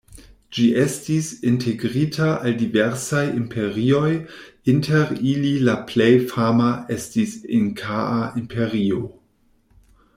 Ĝi 0.57 0.63
estis 0.83 1.27
integrita 1.49 2.29
al 2.47 2.55
diversaj 2.61 3.21
imperioj, 3.41 4.09
inter 4.75 5.13
ili 5.35 5.53
la 5.69 5.77
plej 5.93 6.11
fama 6.33 6.71
estis 6.97 7.37
Inkaa 7.59 8.19
Imperio. 8.43 9.05